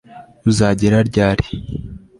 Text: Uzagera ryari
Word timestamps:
Uzagera 0.49 0.97
ryari 1.09 1.45